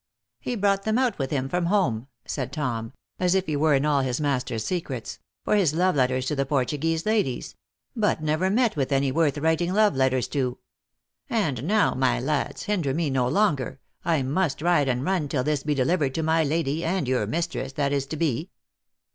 [0.39, 3.85] "He brought them out with him from home," said Tom, as if he were in
[3.85, 7.53] ail his master s secrets," for his love letters to the Portuguese ladies
[7.95, 10.57] but never met with any worth writing love letters to.
[11.29, 15.61] And, now, my lads, hinder me no longer, I must ride and run till this
[15.61, 18.49] be delivered to my lady, and your mistress, that is to be."